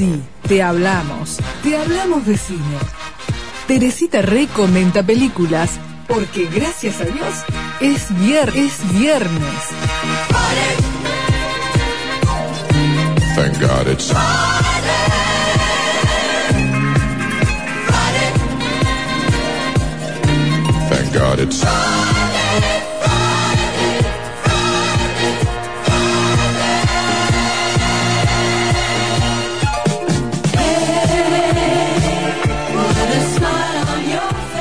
[0.00, 1.36] Sí, te hablamos.
[1.62, 2.78] Te hablamos de cine.
[3.66, 5.72] Teresita Rey comenta películas
[6.08, 7.44] porque gracias a Dios
[7.80, 8.06] es,
[8.54, 9.40] es viernes.
[13.36, 14.10] Thank God it's
[20.88, 22.19] Thank God it's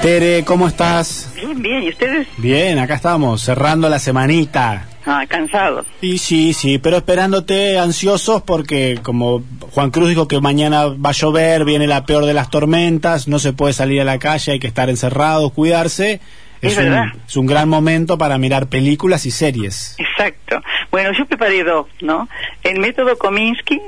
[0.10, 1.32] Tere, ¿cómo estás?
[1.36, 2.28] Bien, bien, ¿y ustedes?
[2.38, 4.88] Bien, acá estamos, cerrando la semanita.
[5.06, 5.86] Ah, cansados.
[6.02, 11.14] Y sí, sí, pero esperándote ansiosos porque como Juan Cruz dijo que mañana va a
[11.14, 14.60] llover, viene la peor de las tormentas, no se puede salir a la calle, hay
[14.60, 16.22] que estar encerrados, cuidarse.
[16.60, 17.06] Es un, verdad.
[17.28, 19.96] es un gran momento para mirar películas y series.
[20.00, 20.60] Exacto.
[20.90, 22.28] Bueno, yo preparé dos, ¿no?
[22.64, 23.80] El método Kominsky,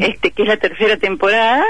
[0.00, 1.64] este que es la tercera temporada,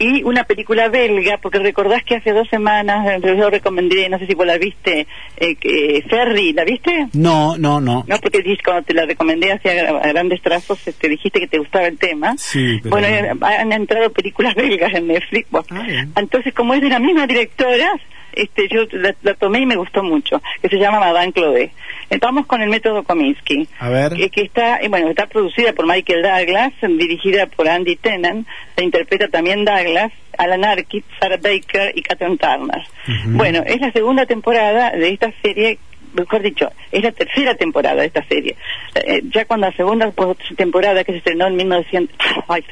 [0.00, 4.26] y una película belga, porque recordás que hace dos semanas eh, yo recomendé, no sé
[4.26, 5.06] si vos la viste,
[5.36, 7.06] eh, Ferry, ¿la viste?
[7.12, 8.04] No, no, no.
[8.08, 11.86] No, porque cuando te la recomendé hacia a grandes trazos, te dijiste que te gustaba
[11.86, 12.34] el tema.
[12.38, 13.14] Sí, pero Bueno, no.
[13.48, 15.48] eh, han entrado películas belgas en Netflix.
[15.50, 17.92] Bueno, Ah, entonces, como es de la misma directora,
[18.32, 21.72] este, yo la, la tomé y me gustó mucho, que se llama Madame Claude.
[22.20, 23.68] Vamos con el método Kominsky.
[23.78, 24.14] A ver.
[24.14, 28.84] Que, que está, eh, bueno, está producida por Michael Douglas, dirigida por Andy Tennant, la
[28.84, 32.82] interpreta también Douglas, Alan Arkin, Sarah Baker y Catherine Turner.
[33.26, 35.78] Bueno, es la segunda temporada de esta serie,
[36.14, 38.56] mejor dicho, es la tercera temporada de esta serie.
[38.94, 42.16] Eh, ya cuando la segunda pues, temporada que se estrenó en 1900,
[42.48, 42.64] ay,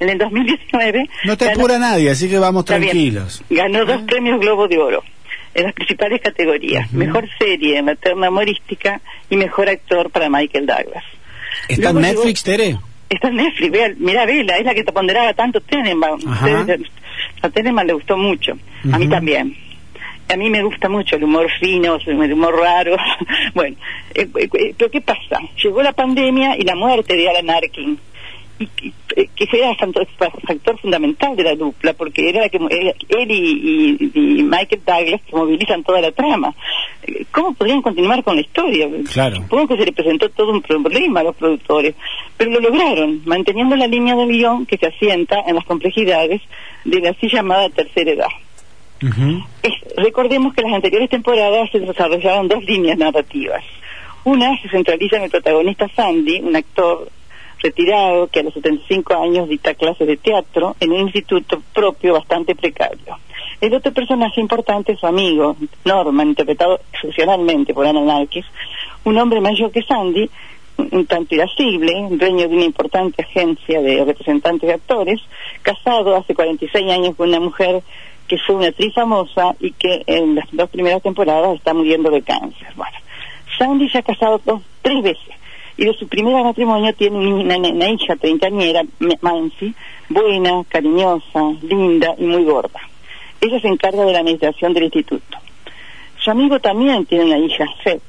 [0.00, 2.80] en el 2019, No te ganó- apura nadie, así que vamos bien.
[2.82, 3.42] tranquilos.
[3.50, 5.02] Ganó dos premios Globo de Oro
[5.54, 6.92] en las principales categorías.
[6.92, 11.04] Mejor serie en la terna humorística y mejor actor para Michael Douglas.
[11.68, 12.76] ¿Está en Netflix, Tere?
[13.08, 16.20] Está en Netflix, vea, mira, vela, es la que te ponderaba tanto Tenenbaum.
[17.42, 18.56] A Tenenbaum le gustó mucho,
[18.92, 19.56] a mí también.
[20.32, 22.96] A mí me gusta mucho el humor fino, el humor raro.
[23.54, 23.76] bueno,
[24.14, 25.40] eh, eh, eh, pero ¿qué pasa?
[25.60, 27.98] Llegó la pandemia y la muerte de Alan Arkin.
[28.60, 28.92] Y, y,
[29.34, 30.06] que era factor,
[30.46, 36.00] factor fundamental de la dupla, porque era que él y, Michael Douglas que movilizan toda
[36.00, 36.54] la trama.
[37.32, 38.88] ¿Cómo podrían continuar con la historia?
[39.12, 39.36] Claro.
[39.36, 41.94] Supongo que se le presentó todo un problema a los productores,
[42.36, 46.42] pero lo lograron, manteniendo la línea del guion que se asienta en las complejidades
[46.84, 48.28] de la así llamada tercera edad.
[49.62, 53.64] Es- recordemos que las anteriores temporadas se desarrollaron dos líneas narrativas.
[54.24, 57.08] Una se centraliza en el protagonista Sandy, un actor
[57.62, 62.54] retirado que a los 75 años dicta clases de teatro en un instituto propio bastante
[62.54, 63.18] precario.
[63.60, 68.46] El otro personaje importante es su amigo, Norman, interpretado excepcionalmente por Alan Arquis,
[69.04, 70.30] un hombre mayor que Sandy,
[70.78, 75.20] un tanto irascible, dueño de una importante agencia de representantes de actores,
[75.62, 77.82] casado hace 46 años con una mujer
[78.30, 82.22] que fue una actriz famosa y que en las dos primeras temporadas está muriendo de
[82.22, 82.68] cáncer.
[82.76, 82.96] Bueno,
[83.58, 85.34] Sandy se ha casado dos, tres veces
[85.76, 88.82] y de su primer matrimonio tiene una, una- hija treintañera,
[89.20, 89.74] Mansi,
[90.08, 92.78] buena, cariñosa, linda y muy gorda.
[93.40, 95.38] Ella se encarga de la administración del instituto.
[96.20, 98.02] Su amigo también tiene una hija, Seth,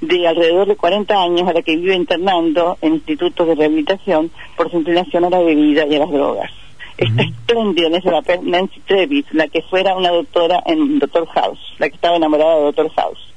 [0.00, 4.70] de alrededor de 40 años, a la que vive internando en institutos de rehabilitación por
[4.72, 6.50] su inclinación a la bebida y a las drogas.
[6.98, 11.58] Está espléndida en ese papel Nancy Trevis, la que fuera una doctora en Doctor House,
[11.78, 13.32] la que estaba enamorada de Doctor House.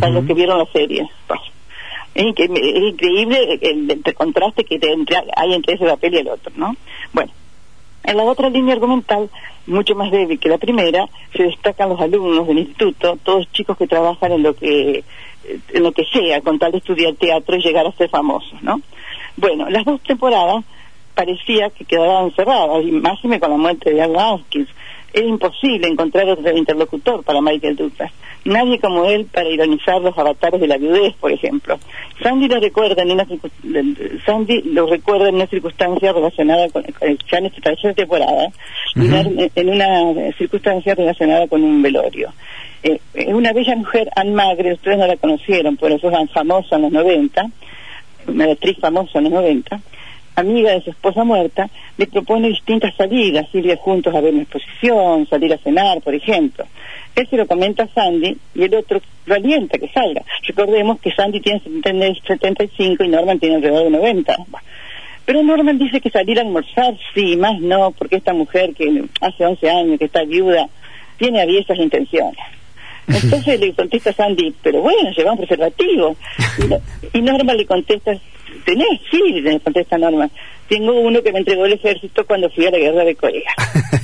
[0.00, 1.08] Para los que vieron la serie.
[1.26, 1.40] Pues,
[2.14, 6.74] Es, increíble el, el contraste que entre- hay entre ese papel y el otro, ¿no?
[7.12, 7.30] Bueno,
[8.04, 9.28] en la otra línea argumental,
[9.66, 11.06] mucho más débil que la primera,
[11.36, 15.04] se destacan los alumnos del instituto, todos chicos que trabajan en lo que
[15.72, 18.80] en lo que sea, con tal de estudiar teatro y llegar a ser famosos, ¿no?
[19.36, 20.64] Bueno, las dos temporadas
[21.16, 22.92] parecía que quedaban cerradas, y
[23.40, 24.68] con la muerte de Al Atkins.
[25.12, 28.12] Era imposible encontrar otro interlocutor para Michael Douglas.
[28.44, 31.78] Nadie como él para ironizar los avatares de la viudez, por ejemplo.
[32.22, 37.38] Sandy lo recuerda en una, circun- Sandy lo recuerda en una circunstancia relacionada con, ya
[37.38, 38.48] en esta tercera temporada,
[38.94, 39.06] Ujú.
[39.16, 42.32] en, en una circunstancia relacionada con un velorio.
[42.82, 46.76] Eh, eh, una bella mujer, Anne Magre, ustedes no la conocieron, pero eso es famosa
[46.76, 47.42] en los 90,
[48.28, 49.80] una actriz famosa en los 90,
[50.36, 51.68] amiga de su esposa muerta,
[51.98, 56.64] le propone distintas salidas, ir juntos a ver una exposición, salir a cenar, por ejemplo.
[57.14, 60.22] Él se lo comenta a Sandy y el otro lo alienta que salga.
[60.46, 64.36] Recordemos que Sandy tiene 70 75 y Norman tiene alrededor de 90.
[64.48, 64.66] Bueno,
[65.24, 69.44] Pero Norman dice que salir a almorzar, sí, más no, porque esta mujer que hace
[69.46, 70.68] 11 años que está viuda,
[71.16, 72.38] tiene aviesas intenciones.
[73.08, 76.16] Entonces le contesta Sandy, pero bueno, lleva un preservativo.
[76.58, 76.80] Y, no-
[77.14, 78.12] y Norman le contesta
[78.66, 79.00] ¿Tenés?
[79.10, 80.28] Sí, le contesta Norma.
[80.68, 83.50] Tengo uno que me entregó el ejército cuando fui a la guerra de Corea.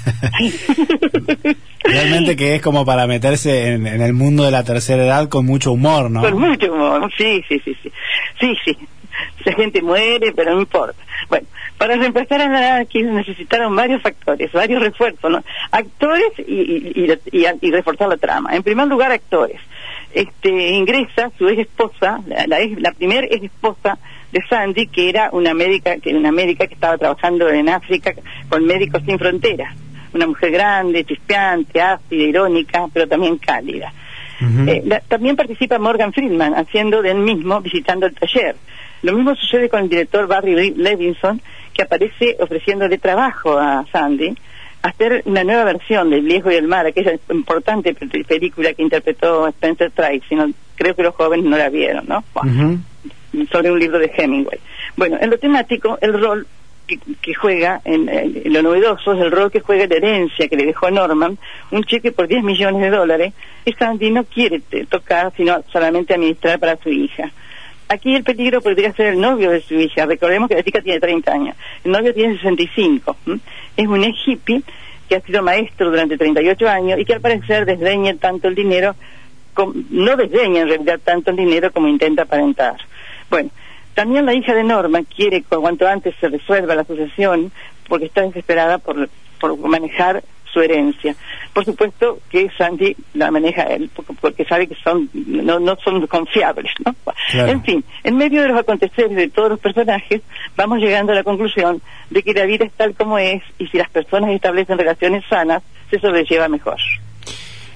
[1.84, 5.44] Realmente que es como para meterse en, en el mundo de la tercera edad con
[5.44, 6.22] mucho humor, ¿no?
[6.22, 7.92] Con mucho humor, sí, sí, sí, sí.
[8.40, 8.78] Sí, sí.
[9.44, 10.96] Esa gente muere, pero no importa.
[11.28, 15.42] Bueno, para reemplazar a Naranqui necesitaron varios factores, varios refuerzos, ¿no?
[15.72, 18.54] Actores y, y, y, y reforzar la trama.
[18.54, 19.60] En primer lugar, actores.
[20.14, 23.98] Este, ingresa su ex esposa, la, la, ex- la primera ex esposa
[24.32, 28.14] de Sandy, que era una médica, que una médica que estaba trabajando en África
[28.48, 29.74] con Médicos Sin Fronteras.
[30.14, 33.92] Una mujer grande, chispeante, ácida, irónica, pero también cálida.
[34.68, 38.56] Eh, la- también participa Morgan Friedman haciendo de él mismo, visitando el taller.
[39.02, 41.40] Lo mismo sucede con el director Barry Le- Levinson,
[41.72, 44.34] que aparece ofreciéndole trabajo a Sandy,
[44.82, 49.46] hacer una nueva versión del Viejo y el Mar, aquella importante pe- película que interpretó
[49.48, 50.34] Spencer Tracy.
[50.34, 52.24] No, creo que los jóvenes no la vieron, ¿no?
[52.34, 52.50] Bueno.
[53.50, 54.58] Sobre un libro de Hemingway.
[54.96, 56.46] Bueno, en lo temático, el rol
[56.86, 58.06] que, juega, en,
[58.52, 61.38] lo novedoso, es el rol que juega la herencia que le dejó Norman,
[61.70, 63.32] un cheque por 10 millones de dólares,
[63.64, 67.30] que Sandy no quiere tocar, sino solamente administrar para su hija.
[67.88, 70.06] Aquí el peligro podría ser el novio de su hija.
[70.06, 71.56] Recordemos que la chica tiene 30 años.
[71.84, 73.16] El novio tiene 65.
[73.26, 73.38] ¿m?
[73.76, 74.62] Es un ex hippie
[75.08, 78.96] que ha sido maestro durante 38 años y que al parecer desdeña tanto el dinero,
[79.90, 82.76] no desdeña en realidad tanto el dinero como intenta aparentar.
[83.32, 83.48] Bueno,
[83.94, 87.50] también la hija de Norma quiere que cuanto antes se resuelva la sucesión
[87.88, 89.08] porque está desesperada por,
[89.40, 91.16] por manejar su herencia.
[91.54, 93.90] Por supuesto que Sandy la maneja él
[94.20, 96.94] porque, sabe que son no, no son confiables, ¿no?
[97.30, 97.52] Claro.
[97.52, 100.20] En fin, en medio de los aconteceres de todos los personajes,
[100.54, 101.80] vamos llegando a la conclusión
[102.10, 105.62] de que la vida es tal como es y si las personas establecen relaciones sanas,
[105.90, 106.76] se sobrelleva mejor.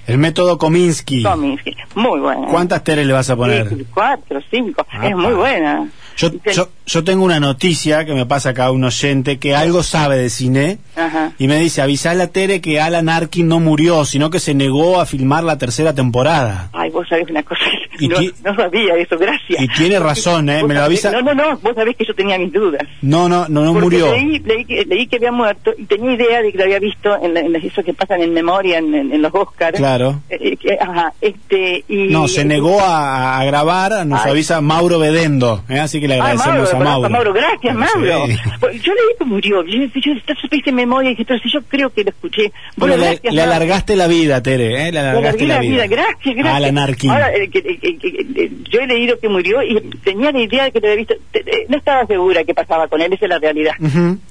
[0.06, 1.22] El método Kominsky.
[1.22, 2.46] Cominsky, muy buena.
[2.48, 3.68] ¿Cuántas teres le vas a poner?
[3.68, 4.86] Sí, cuatro, cinco.
[5.02, 5.88] Es muy buena.
[6.16, 10.16] Yo, yo, yo tengo una noticia que me pasa acá un oyente que algo sabe
[10.16, 11.32] de cine Ajá.
[11.38, 14.98] y me dice, avisale a Tere que Alan Arkin no murió, sino que se negó
[14.98, 16.70] a filmar la tercera temporada.
[16.72, 17.60] Ay, vos sabés una cosa,
[18.00, 19.62] ¿Y no, no sabía eso, gracias.
[19.62, 20.62] Y tiene razón, ¿eh?
[20.64, 21.10] Me lo avisa.
[21.12, 22.82] No, no, no, vos sabés que yo tenía mis dudas.
[23.02, 24.12] No, no, no, no Porque murió.
[24.12, 27.16] Leí, leí, que, leí que había muerto y tenía idea de que lo había visto
[27.22, 29.76] en, la- en las- eso que pasan en memoria en, en- en los Oscars.
[29.76, 30.20] Claro.
[30.28, 32.08] Eh, que- ajá, este, y...
[32.08, 34.30] No, se negó a, a grabar, nos Ay.
[34.32, 35.78] avisa Mauro Bedendo, ¿eh?
[35.78, 37.10] así que le Ah, agradecemos Mauro, a Mauro.
[37.10, 38.26] Mauro, gracias, Mauro.
[38.26, 38.36] Sí.
[38.60, 39.64] Pues Yo leí que murió.
[39.64, 42.52] Yo, yo, supiste en memoria y dije, pero si yo creo que lo escuché.
[42.76, 44.84] Bueno, Bueno, le, gracias, le alargaste la vida, Tere, ¿eh?
[44.86, 45.70] Le Le alargaste alargué la la vida.
[45.72, 46.54] vida, gracias, gracias.
[46.56, 47.10] Alan Arkin.
[47.10, 50.64] Ahora, eh, que- eh, que- eh, yo he leído que murió y tenía la idea
[50.64, 51.14] de que lo había visto.
[51.32, 53.74] Te- eh, No estaba segura qué pasaba con él, esa es la realidad.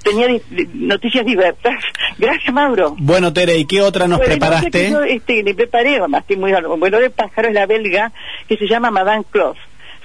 [0.03, 0.41] Tenía di-
[0.73, 1.73] noticias diversas.
[2.17, 2.95] Gracias, Mauro.
[2.97, 4.89] Bueno, Tere, ¿y qué otra nos preparaste?
[4.91, 8.11] yo, este, le preparé, además, estoy muy bueno de pájaro es la belga
[8.47, 9.57] que se llama Madame Cloth,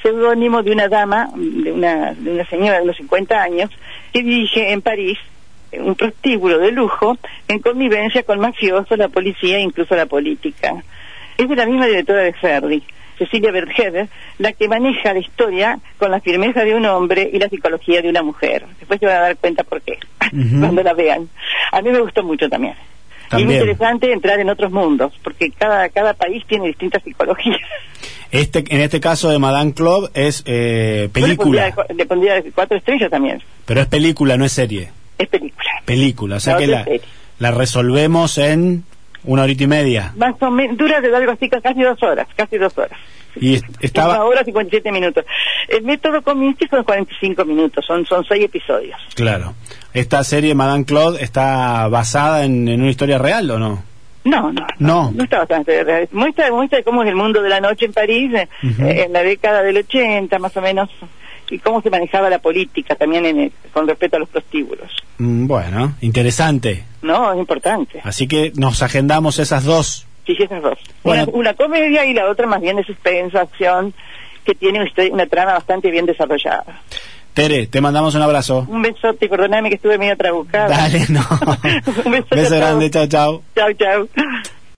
[0.03, 3.70] seudónimo de una dama, de una, de una señora de unos 50 años,
[4.12, 5.19] que dirige en París
[5.73, 7.17] eh, un prostíbulo de lujo
[7.49, 10.82] en convivencia con mafiosos, la policía e incluso la política.
[11.38, 12.82] Es de la misma directora de Ferdi,
[13.20, 14.08] Cecilia Bertheder,
[14.38, 18.08] la que maneja la historia con la firmeza de un hombre y la psicología de
[18.08, 18.64] una mujer.
[18.78, 19.99] Después se van a dar cuenta por qué,
[20.58, 21.28] cuando la vean.
[21.70, 22.75] A mí me gustó mucho también.
[23.32, 27.61] Y es muy interesante entrar en otros mundos, porque cada, cada país tiene distintas psicologías.
[28.32, 32.34] Este, en este caso de Madame Club es eh, Yo le pondría, película, le pondría
[32.41, 33.43] de cuatro estrellas también.
[33.67, 34.91] pero es película, no es serie.
[35.19, 35.70] Es película.
[35.84, 36.86] Película, o sea La que la,
[37.39, 38.84] la resolvemos en
[39.24, 40.12] una horita y media.
[40.17, 42.98] Más o menos, dura de algo así, casi dos horas, casi dos horas.
[43.36, 45.24] Y est- Una estaba, hora 57 minutos.
[45.69, 48.98] El método Kominsky son 45 minutos, son, son seis episodios.
[49.15, 49.55] claro,
[49.94, 53.82] esta serie Madame Claude está basada en, en una historia real o no?
[54.24, 55.12] No, no, No.
[55.15, 56.08] no está bastante real.
[56.12, 58.48] Muestra, muestra cómo es el mundo de la noche en París eh,
[59.06, 60.91] en la década del 80, más o menos,
[61.51, 64.91] y cómo se manejaba la política también en el- con respecto a los prostíbulos.
[65.19, 66.85] Mm, Bueno, interesante.
[67.03, 68.01] No, es importante.
[68.05, 70.07] Así que nos agendamos esas dos.
[70.27, 70.79] Sí, esas dos.
[71.03, 71.25] Bueno.
[71.25, 73.93] Una, una comedia y la otra más bien de suspenso, acción,
[74.45, 74.81] que tiene
[75.11, 76.65] una, trama bastante bien desarrollada.
[77.35, 78.67] Tere, te mandamos un abrazo.
[78.69, 80.69] Un besote, perdóname que estuve medio trabucada.
[80.69, 81.21] Dale, no.
[82.05, 82.51] Un Beso todos.
[82.51, 83.43] grande, chao, chao.
[83.55, 84.09] Chao, chao.